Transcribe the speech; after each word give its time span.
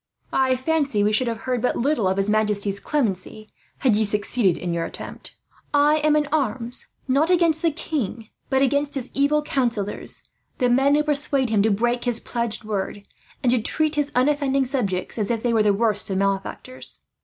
I 0.33 0.55
fancy 0.55 1.03
we 1.03 1.13
should 1.13 1.27
have 1.27 1.41
heard 1.41 1.61
but 1.61 1.75
little 1.75 2.07
of 2.07 2.17
his 2.17 2.27
majesty's 2.27 2.79
clemency, 2.79 3.47
had 3.81 3.95
you 3.95 4.03
succeeded 4.03 4.57
in 4.57 4.73
your 4.73 4.83
attempt. 4.83 5.35
I 5.75 5.97
am 5.97 6.15
in 6.15 6.25
arms, 6.31 6.87
not 7.07 7.29
against 7.29 7.61
the 7.61 7.69
king, 7.69 8.29
but 8.49 8.63
against 8.63 8.95
his 8.95 9.11
evil 9.13 9.43
counsellors; 9.43 10.23
the 10.57 10.69
men 10.69 10.95
who 10.95 11.03
persuade 11.03 11.51
him 11.51 11.61
to 11.61 11.69
break 11.69 12.05
his 12.05 12.19
pledged 12.19 12.63
word, 12.63 13.03
and 13.43 13.51
to 13.51 13.61
treat 13.61 13.93
his 13.93 14.11
unoffending 14.15 14.65
subjects 14.65 15.19
as 15.19 15.29
if 15.29 15.43
they 15.43 15.53
were 15.53 15.61
the 15.61 15.71
worst 15.71 16.09
of 16.09 16.17
malefactors. 16.17 17.01